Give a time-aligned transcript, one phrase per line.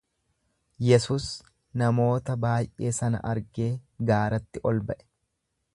[0.85, 1.27] Yesus
[1.81, 3.71] namoota baay'ee sana argee
[4.11, 5.07] gaaratti ol ba'e;